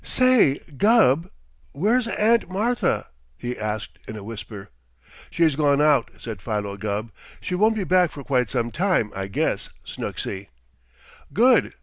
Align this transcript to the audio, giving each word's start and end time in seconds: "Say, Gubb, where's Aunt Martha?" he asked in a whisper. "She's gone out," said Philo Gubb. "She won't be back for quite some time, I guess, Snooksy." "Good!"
"Say, 0.03 0.57
Gubb, 0.77 1.29
where's 1.73 2.07
Aunt 2.07 2.49
Martha?" 2.49 3.05
he 3.37 3.55
asked 3.55 3.99
in 4.07 4.15
a 4.15 4.23
whisper. 4.23 4.71
"She's 5.29 5.55
gone 5.55 5.79
out," 5.79 6.09
said 6.17 6.41
Philo 6.41 6.75
Gubb. 6.75 7.11
"She 7.39 7.53
won't 7.53 7.75
be 7.75 7.83
back 7.83 8.09
for 8.09 8.23
quite 8.23 8.49
some 8.49 8.71
time, 8.71 9.11
I 9.15 9.27
guess, 9.27 9.69
Snooksy." 9.85 10.47
"Good!" 11.33 11.75